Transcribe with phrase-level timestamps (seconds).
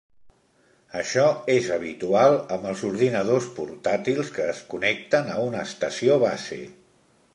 [1.01, 1.25] Això
[1.55, 6.63] és habitual amb els ordinadors portàtils que es connecten a una estació base.